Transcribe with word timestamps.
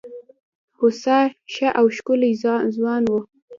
هوسا 0.79 1.17
ښه 1.53 1.67
او 1.79 1.85
ښکلی 1.95 2.31
ځوان 2.75 3.03
وو. 3.09 3.19